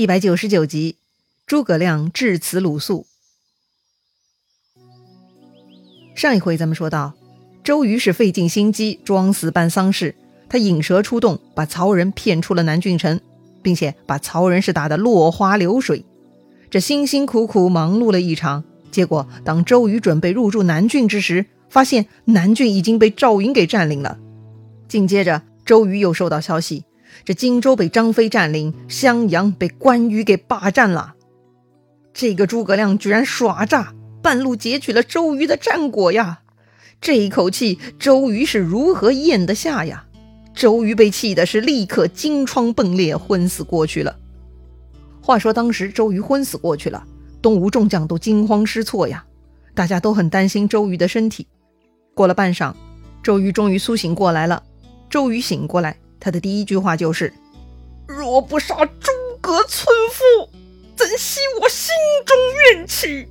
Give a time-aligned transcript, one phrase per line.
[0.00, 0.96] 一百九十九集，
[1.46, 3.04] 诸葛亮致辞鲁肃。
[6.14, 7.12] 上一回咱们说到，
[7.62, 10.14] 周瑜是费尽心机，装死办丧事，
[10.48, 13.20] 他引蛇出洞，把曹仁骗出了南郡城，
[13.60, 16.02] 并且把曹仁是打得落花流水。
[16.70, 24.18] 这辛辛苦苦忙碌了一场，结果当周瑜准备入驻南郡之时，发现南郡已经被赵云给占领了。
[24.88, 26.84] 紧接着，周瑜又收到消息。
[27.24, 31.14] 这荆州被张飞占领，襄阳被关羽给霸占了。
[32.12, 36.40] 这个诸葛亮居然耍诈，半路截取了周瑜的战果呀！
[37.00, 40.06] 这一口气，周瑜是如何咽得下呀？
[40.52, 44.16] 周瑜被气的是立刻金疮迸裂，昏死过去了。
[45.22, 47.06] 话说当时周瑜昏死过去了，
[47.40, 49.24] 东吴众将都惊慌失措呀，
[49.74, 51.46] 大家都很担心周瑜的身体。
[52.14, 52.74] 过了半晌，
[53.22, 54.62] 周瑜终于苏醒过来了。
[55.08, 55.96] 周瑜醒过来。
[56.20, 57.32] 他的第一句话就是
[58.06, 59.10] ：“若不杀诸
[59.40, 60.50] 葛村夫，
[60.94, 61.94] 怎息我心
[62.26, 62.36] 中
[62.76, 63.26] 怨气？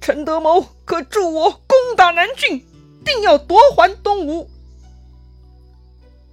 [0.00, 2.64] 陈德谋可助我攻打南郡，
[3.04, 4.50] 定要夺还东吴。”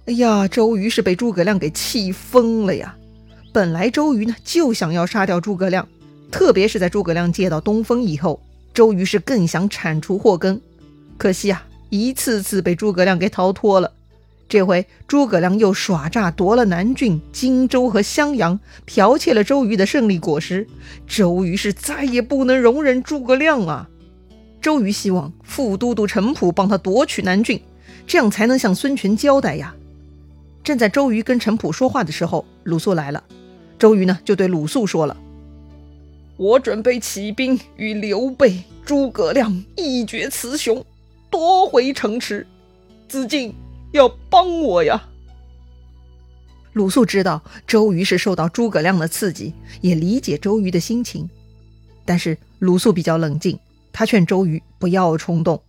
[0.06, 2.96] 哎呀，周瑜是被诸葛亮给气疯了呀！
[3.52, 5.86] 本来周瑜呢就想要杀掉诸葛亮，
[6.30, 8.40] 特别是在诸葛亮借到东风以后，
[8.72, 10.60] 周瑜是更想铲除祸根。
[11.18, 13.92] 可惜啊，一次次被诸葛亮给逃脱了。
[14.48, 20.66] 这回诸葛亮又耍诈夺了南郡、荆州和襄阳，剽窃了周瑜的胜利果实。
[21.06, 23.90] 周瑜是再也不能容忍诸葛亮啊！
[24.62, 27.60] 周瑜希望副都督陈普帮他夺取南郡，
[28.06, 29.74] 这样才能向孙权交代呀。
[30.64, 33.22] 正在周瑜跟陈普说话的时候，鲁肃来了。
[33.78, 35.14] 周瑜呢就对鲁肃说了
[36.38, 40.82] ：“我准备起兵与刘备、诸葛亮一决雌雄，
[41.30, 42.46] 夺回城池。
[43.06, 43.54] 子敬。”
[43.92, 45.08] 要帮我呀！
[46.74, 51.28] 鲁肃知道周瑜是受到诸葛亮的刺激，也理解周瑜的心情。
[52.04, 53.58] 但是鲁肃比较冷静，
[53.92, 55.62] 他劝周瑜不要冲动。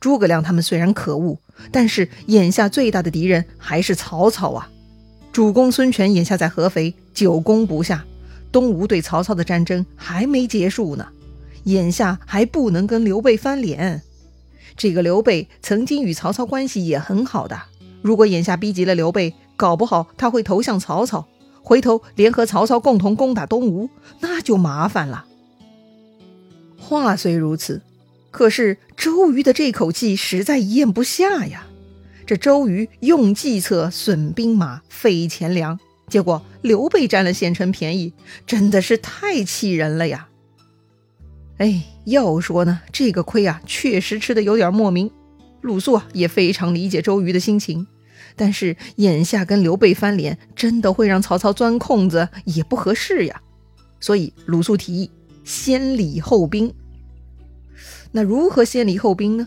[0.00, 1.38] 诸葛亮他们虽然可恶，
[1.70, 4.70] 但是眼下最大的敌人还是曹操啊！
[5.32, 8.04] 主公孙权眼下在合肥，久攻不下，
[8.50, 11.06] 东吴对曹操的战争还没结束呢。
[11.64, 14.02] 眼下还不能跟刘备翻脸。
[14.80, 17.64] 这个刘备曾经与曹操关系也很好的，
[18.00, 21.28] 如果眼下逼急了刘备，搞不好他会投向曹操，
[21.62, 23.90] 回头联合曹操共同攻打东吴，
[24.20, 25.26] 那就麻烦了。
[26.78, 27.82] 话虽如此，
[28.30, 31.66] 可是周瑜的这口气实在咽不下呀。
[32.24, 38.14] 这周瑜用计策损兵马，费钱粮，结果刘备占了现成便宜，
[38.46, 40.29] 真的是太气人了呀。
[41.60, 45.10] 哎，要说呢，这个亏啊，确实吃的有点莫名。
[45.60, 47.86] 鲁肃啊，也非常理解周瑜的心情，
[48.34, 53.42] 但是眼下跟刘备翻脸，真的会让曹操钻空子，也不合适呀。
[54.00, 55.10] 所以鲁肃提议
[55.44, 56.72] 先礼后兵。
[58.10, 59.46] 那如何先礼后兵呢？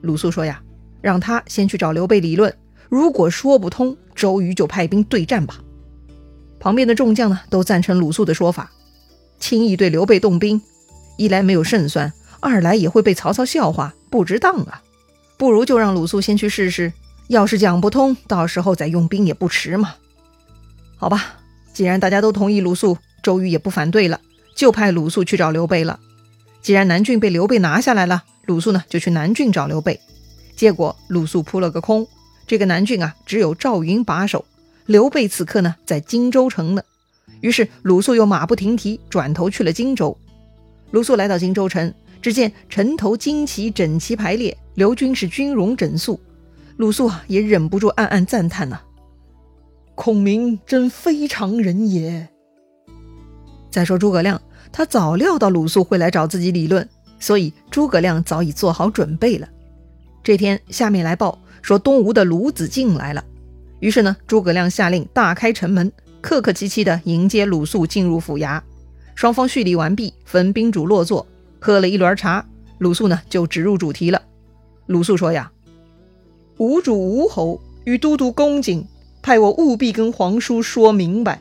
[0.00, 0.60] 鲁肃说呀，
[1.00, 2.52] 让他先去找刘备理论，
[2.88, 5.60] 如果说不通，周瑜就派兵对战吧。
[6.58, 8.72] 旁边的众将呢，都赞成鲁肃的说法，
[9.38, 10.60] 轻易对刘备动兵。
[11.20, 12.10] 一来没有胜算，
[12.40, 14.80] 二来也会被曹操笑话，不值当啊！
[15.36, 16.94] 不如就让鲁肃先去试试，
[17.28, 19.96] 要是讲不通，到时候再用兵也不迟嘛。
[20.96, 21.34] 好吧，
[21.74, 24.18] 既然大家都同意鲁肃，周瑜也不反对了，
[24.56, 26.00] 就派鲁肃去找刘备了。
[26.62, 30.00] 既然南郡被刘备拿下来了，鲁肃呢就去南郡找刘备。
[30.56, 32.08] 结果鲁肃扑了个空，
[32.46, 34.46] 这个南郡啊只有赵云把守，
[34.86, 36.82] 刘备此刻呢在荆州城呢。
[37.42, 40.16] 于是鲁肃又马不停蹄转头去了荆州。
[40.90, 46.18] 鲁肃来到荆州城，只见城头旌旗整齐排列，刘军是军容整肃。
[46.76, 48.80] 鲁肃啊，也忍不住暗暗赞叹呐
[49.94, 52.28] ：“孔明真非常人也。”
[53.70, 54.40] 再说诸葛亮，
[54.72, 56.88] 他早料到鲁肃会来找自己理论，
[57.20, 59.48] 所以诸葛亮早已做好准备了。
[60.24, 63.24] 这天，下面来报说东吴的鲁子敬来了，
[63.78, 68.60] 于是呢，诸葛亮下令大开城门，客客气气地迎接鲁肃进入府衙。
[69.20, 71.26] 双方叙礼完毕，分宾主落座，
[71.58, 72.42] 喝了一轮茶。
[72.78, 74.22] 鲁肃呢就直入主题了。
[74.86, 75.52] 鲁肃说呀
[76.56, 78.82] ：“吴主吴侯与都督公瑾
[79.20, 81.38] 派我务必跟皇叔说明白。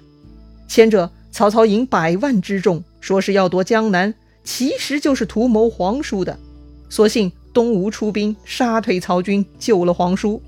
[0.68, 6.38] 前者曹操引百万之众，说是要夺江南，其实就是图谋皇叔的。
[6.90, 10.42] 所幸东吴出兵杀退曹军，救了皇叔，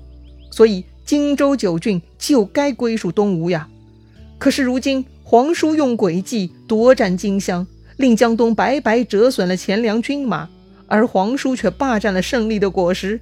[0.50, 3.66] 所以荆州九郡就该归属东吴呀。
[4.38, 7.66] 可是如今……”皇叔用诡计夺占荆襄，
[7.96, 10.48] 令江东白白折损了钱粮军马，
[10.86, 13.20] 而皇叔却霸占了胜利的果实，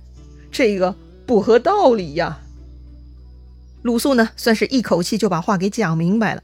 [0.51, 2.41] 这个不合道理呀！
[3.83, 6.43] 鲁肃呢，算是一口气就把话给讲明白了。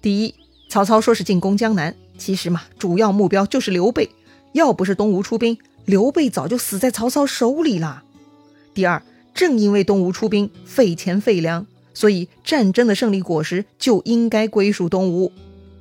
[0.00, 0.34] 第一，
[0.68, 4.10] 曹操说是进攻江南，其实嘛，主要目标就是刘备。
[4.52, 8.02] 要不是东吴出兵，刘备早就死在曹操手里了。
[8.72, 9.02] 第二，
[9.34, 15.32] 正因为东吴出兵费钱费粮，所以战争的胜利果实就应该归属东吴。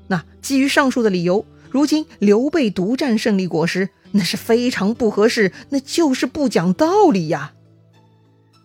[0.07, 7.53] 那基于上述的理由，如今刘备独占胜利果实，那是非常不合适，那就是不讲道理呀。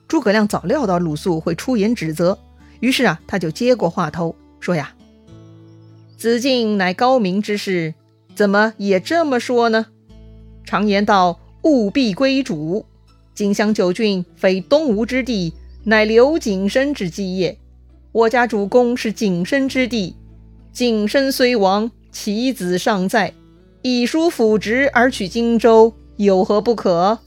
[0.09, 2.39] 诸葛亮早料到鲁肃会出言指责，
[2.81, 4.95] 于是啊，他就接过话头说呀
[6.17, 7.95] ：“子敬乃高明之士，
[8.35, 9.87] 怎么也这么说呢？
[10.65, 12.87] 常言道，务必归主。
[13.35, 15.53] 荆襄九郡非东吴之地，
[15.87, 17.59] 乃刘景深之基业。
[18.11, 20.17] 我家主公是景深之地，
[20.73, 23.35] 景深虽亡，其子尚在，
[23.83, 27.19] 以叔辅职而取荆州，有何不可？”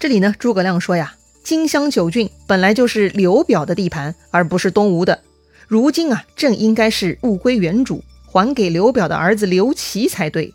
[0.00, 1.14] 这里呢，诸葛亮说呀。
[1.42, 5.20] 荆襄九郡本来就是刘表的地盘，而不是东吴的。
[5.66, 10.52] 如今啊，正应该是物归原主，还给刘表的儿子刘琦才对。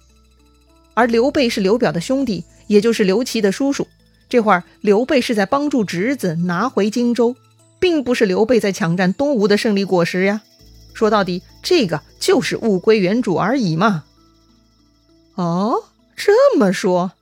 [0.93, 3.87] 而刘备是刘表的兄弟，也就是刘琦的叔叔。
[4.35, 7.37] 这会儿刘备是在帮助侄子拿回荆州，
[7.79, 10.41] 并不是刘备在抢占东吴的胜利果实呀。
[10.93, 14.03] 说到底，这个就是物归原主而已嘛。
[15.35, 15.85] 哦，
[16.17, 17.13] 这么说，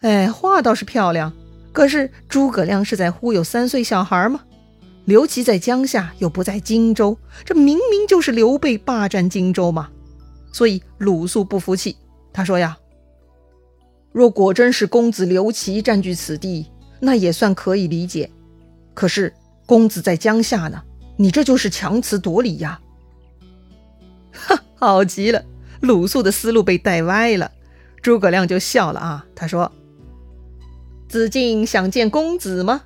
[0.00, 1.32] 哎，话倒是漂亮。
[1.72, 4.40] 可是诸葛亮是在忽悠三岁小孩吗？
[5.04, 9.90] 刘琦在江夏，又不在荆州，这明明就是刘备霸占荆州嘛！
[10.52, 11.96] 所以鲁肃不服气，
[12.32, 12.76] 他说呀
[14.12, 16.66] ：“若果真是公子刘琦占据此地，
[17.00, 18.30] 那也算可以理解。
[18.94, 19.32] 可是
[19.66, 20.82] 公子在江夏呢，
[21.16, 22.80] 你这就是强词夺理呀！”
[24.32, 25.44] 哈，好极了，
[25.80, 27.50] 鲁肃的思路被带歪了。
[28.00, 29.70] 诸葛亮就笑了啊，他说。
[31.08, 32.82] 子敬想见公子吗？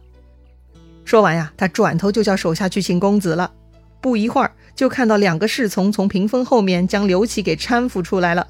[1.05, 3.53] 说完呀，他转头就叫手下去请公子了。
[4.01, 8.47] 不一会儿，就看到两个侍从从屏风后面将刘琦给搀扶出来了。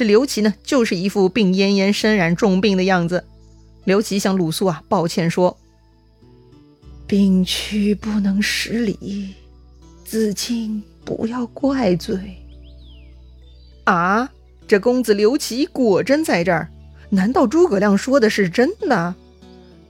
[0.00, 3.22] 这刘琦呢，就是一副病恹恹、身染重病的样子。
[3.84, 5.58] 刘琦向鲁肃啊抱歉说
[7.06, 9.34] ：“病躯不能施礼，
[10.02, 12.18] 子敬不要怪罪。”
[13.84, 14.30] 啊，
[14.66, 16.70] 这公子刘琦果真在这儿。
[17.10, 19.14] 难道诸葛亮说的是真的？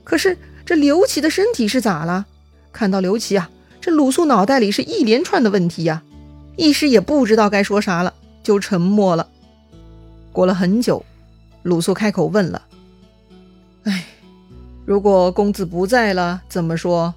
[0.03, 2.25] 可是这刘琦的身体是咋了？
[2.73, 3.49] 看到刘琦啊，
[3.79, 6.03] 这鲁肃脑袋里是一连串的问题呀，
[6.57, 8.13] 一时也不知道该说啥了，
[8.43, 9.29] 就沉默了。
[10.31, 11.03] 过了很久，
[11.63, 12.61] 鲁肃开口问了
[13.83, 14.05] ：“哎，
[14.85, 17.13] 如果公子不在了，怎么说？”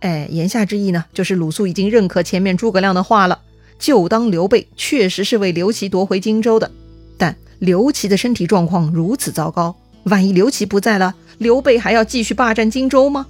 [0.00, 3.42] 哎，言下之意呢，就是鲁肃已经认可前面诸葛亮的话了，
[3.78, 6.70] 就当刘备确实是为刘琦夺回荆州的。
[7.16, 13.28] 但刘琦的身体状况如此糟糕，万一刘琦不在了，刘备还要继续霸占荆州吗？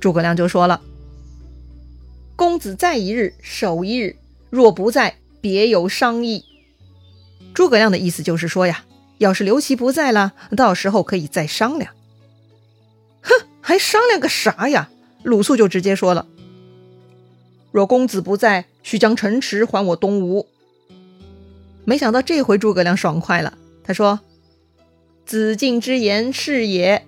[0.00, 0.80] 诸葛亮就说了
[2.36, 4.16] ：“公子在一日，守一日；
[4.50, 6.44] 若不在，别有商议。”
[7.54, 8.84] 诸葛亮的意思就是说呀，
[9.18, 11.92] 要是刘琦不在了，到时候可以再商量。
[13.22, 14.90] 哼，还商量个啥呀？
[15.22, 16.26] 鲁肃就直接说了
[17.72, 20.46] ：“若公子不在，须将城池还我东吴。”
[21.84, 24.20] 没想到这回诸葛亮爽快了，他说
[25.26, 27.06] ：“子敬之言是也。”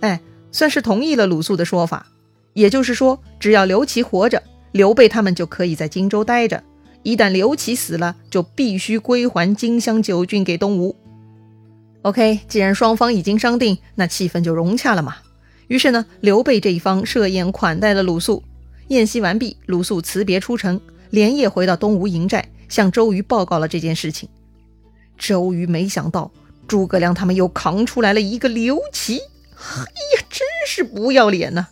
[0.00, 2.06] 哎，算是同意了鲁肃的说法。
[2.54, 4.42] 也就是说，只要刘琦活着，
[4.72, 6.58] 刘备他们就可以在荆州待着；
[7.06, 10.96] 一旦刘琦死了，就必须归还荆襄九郡给东吴。
[12.02, 15.18] OK，既然双方已经商定，那气氛就融洽了嘛。
[15.68, 18.42] 于是呢，刘备这一方设宴款待了鲁肃。
[18.88, 22.48] 宴席完毕，鲁肃辞别出城，连夜回到东吴营寨。
[22.68, 24.28] 向周瑜报告了这件事情，
[25.16, 26.32] 周瑜没想到
[26.66, 29.20] 诸葛亮他们又扛出来了一个刘琦，
[29.54, 31.68] 哎呀，真是不要脸呐！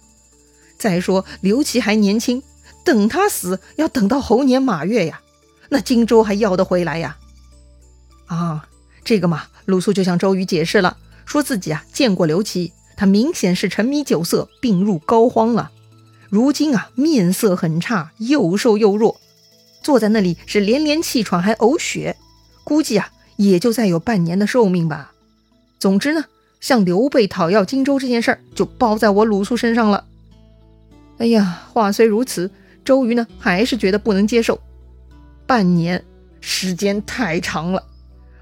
[0.78, 2.40] 再说刘琦还年轻，
[2.84, 5.20] 等他死要等到猴年马月呀，
[5.74, 7.16] 那荆州还要得回来呀？
[8.26, 8.68] 啊，
[9.02, 15.72] 这个嘛，鲁肃就向周瑜解释了，说自己啊见过刘琦，他明显是沉迷酒色，病入膏肓了，
[16.28, 19.20] 如今啊面色很差，又瘦又弱。
[19.82, 22.16] 坐在那里是连连气喘，还呕血，
[22.62, 25.10] 估计啊也就再有半年的寿命吧。
[25.80, 26.26] 总之呢，
[26.60, 30.04] 向刘备讨要荆州这件事儿就包在我鲁肃身上了。
[31.18, 32.48] 哎呀，话虽如此，
[32.84, 34.60] 周瑜呢还是觉得不能接受。
[35.46, 36.04] 半年
[36.40, 37.82] 时间太长了，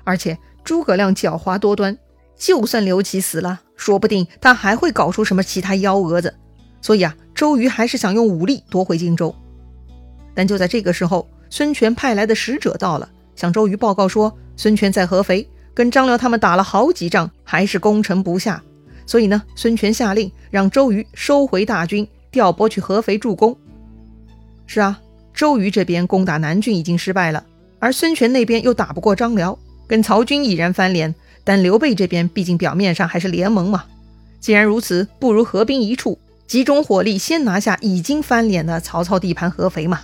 [0.04, 1.97] 而且诸葛亮狡猾多端，
[2.37, 6.35] 就算刘琦死了，说不定他还会搞出什么其他幺蛾子。
[6.80, 9.35] 所以啊，周瑜还是想用武力夺回荆州。
[10.35, 18.62] 但就在这个时候，孙权派来的使者到了，向周瑜报告说，孙权在合肥跟张辽他们打了好几仗，还是攻城不下。
[19.06, 23.56] 所以呢，孙权下令让周瑜收回大军，调拨去合肥助攻。
[24.66, 24.99] 是啊，
[25.34, 27.44] 周瑜这边攻打南郡已经失败了，
[27.78, 31.14] 而孙权那边又打不过张辽，跟曹军已然翻脸。
[31.44, 33.84] 但刘备这边毕竟表面上还是联盟嘛，
[34.38, 40.00] 既然如此，不如合兵一处，集中火力先拿下已经翻脸的曹操地盘合肥嘛。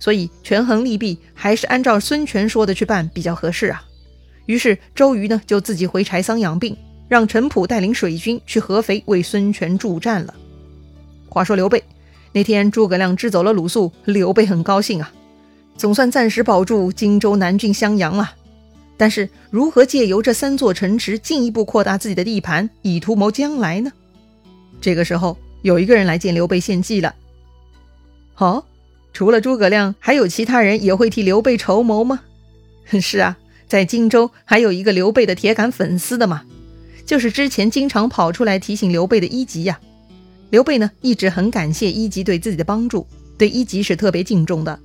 [0.00, 3.84] 所以权衡利弊，还是按照孙权说的去办比较合适啊。
[4.46, 10.34] 于是周瑜呢就自己回柴桑养病，让陈普带领水军去合肥为孙权助战了。
[11.28, 11.84] 话说刘备
[12.32, 15.12] 那天诸葛亮支走了鲁肃，刘备很高兴啊，
[15.76, 18.34] 总算暂时保住荆州南郡襄阳了。
[18.96, 23.90] 但是如何借由这三座城池进一步扩大自己的地盘，以图谋将来呢？
[24.80, 27.14] 这个时候有一个人来见刘备献计了。
[28.36, 28.62] 哦，
[29.12, 32.20] 除了诸葛亮，还有其他人也会替刘备筹谋吗？
[33.00, 36.42] 是啊，在荆州还有一个刘备的铁杆粉丝的嘛，
[37.06, 39.80] 就是之前经常跑出来提醒刘备的一级呀。
[40.50, 43.06] 刘备呢一直很感谢一级对自己的帮助，
[43.38, 44.78] 对一级是特别敬重的。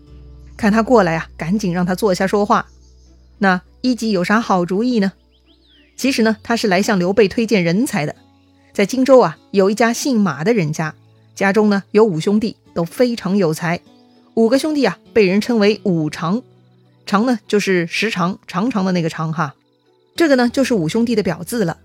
[0.56, 2.68] 看他过来啊，赶紧让他坐下说话。
[3.40, 3.62] 那。
[3.82, 5.14] 一级有啥好主意呢？
[5.96, 8.16] 其实呢，他是来向刘备推荐人才的。
[8.74, 10.96] 在荆州啊，有一家姓马的人家，
[11.36, 13.80] 家中呢有五兄弟，都非常有才。
[14.34, 16.42] 五个兄弟啊，被人称为五常，
[17.06, 19.54] 常呢就是时常长长的那个常哈。
[20.16, 21.78] 这个呢就是五兄弟的表字了。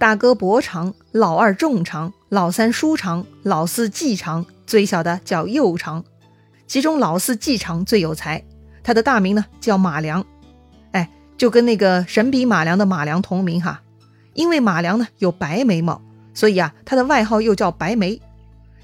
[0.00, 6.02] 大哥伯常，老二仲常，老三叔长，老四季长，最小的叫幼常。
[6.66, 8.42] 其中老四季常最有才，
[8.82, 10.24] 他的大名呢叫马良。
[10.92, 13.82] 哎就跟那个神笔马良的马良同名哈，
[14.32, 16.00] 因为马良呢有白眉毛，
[16.32, 18.18] 所以啊他的外号又叫白眉。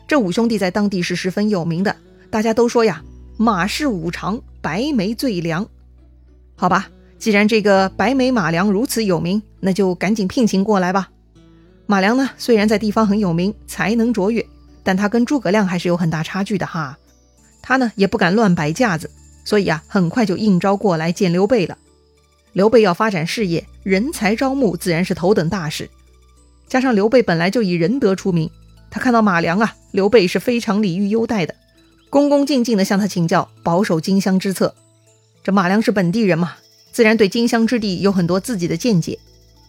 [0.06, 1.96] 这五兄弟在当地是十分有名的，
[2.28, 3.02] 大家都说呀，
[3.38, 5.66] 马氏五常，白眉最良。
[6.54, 11.08] 好吧，既然这个白眉马良如此有名，那就赶紧聘请过来吧。
[11.90, 14.44] 马良呢虽然在地方很有名，才能卓越，
[14.82, 16.98] 但他跟诸葛亮还是有很大差距的哈。
[17.62, 19.10] 他呢也不敢乱摆架子，
[19.42, 21.78] 所以啊很快就应招过来见刘备了。
[22.52, 25.88] 刘备要发展事业，人才招募自然是头等大事。
[26.68, 28.50] 加上刘备本来就以仁德出名，
[28.90, 31.54] 他看到马良啊，刘备是非常礼遇优待的，
[32.10, 34.74] 恭恭敬敬地向他请教保守荆襄之策。
[35.42, 36.56] 这马良是本地人嘛，
[36.92, 39.18] 自然对荆襄之地有很多自己的见解。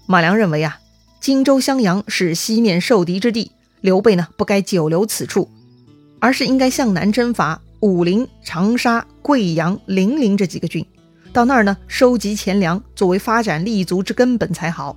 [0.05, 0.79] 马良认为啊，
[1.19, 5.49] 荆州襄阳是西面受敌之地，刘备呢不该久留此处，
[6.19, 10.85] 而是应该向南征伐武陵、长沙、贵阳、零陵这几个郡。
[11.33, 14.95] 到那儿呢，收集钱粮作为发展立足之根本才好。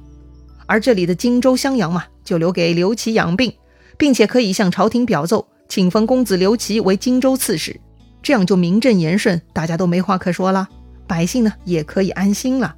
[0.66, 3.52] 而这里的荆州、襄阳嘛，就留给刘琦养病，
[3.98, 7.78] 并且可以向朝廷表奏，请封公子刘琦为荆州刺史，
[8.22, 10.68] 这样就名正言顺，大家都没话可说了，
[11.06, 12.76] 百姓呢也可以安心了。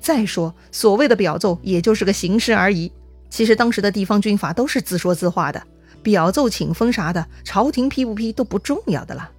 [0.00, 2.90] 再说，所谓的表奏，也就是个形式而已。
[3.30, 5.62] 其实当时的地方军阀都是自说自话的，
[6.02, 9.30] 表奏请封啥的，朝廷批不批都不重要的了。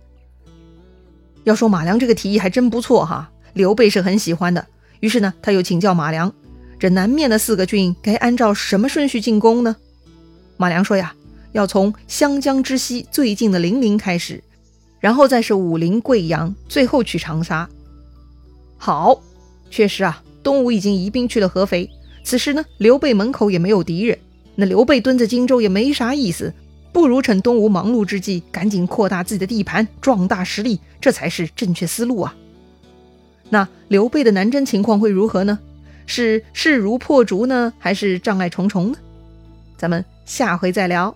[1.46, 4.68] 要说马良这个提议还真不错哈，刘备是很喜欢的。
[5.00, 6.32] 于是呢，他又请教马良，
[6.78, 9.76] 这南面的四个郡该按照什么顺序进攻呢？
[10.58, 11.16] 马良说呀，
[11.54, 14.44] 要从湘江之西最近的零陵开始，
[15.00, 17.68] 然后再是武陵、贵阳，最后去长沙。
[18.78, 19.22] 好，
[19.72, 21.88] 确实啊，东吴已经移兵去了合肥，
[22.24, 24.18] 此时呢，刘备门口也没有敌人，
[24.56, 26.52] 那刘备蹲在荆州也没啥意思。
[26.92, 32.36] 不如趁东吴忙碌之际，赶紧扩大自己的地盘，壮大实力，这才是正确思路啊！
[33.52, 35.60] 那刘备的南征情况会如何呢？
[36.08, 38.98] 是势如破竹呢，还是障碍重重呢？
[39.78, 41.16] 咱们下回再聊。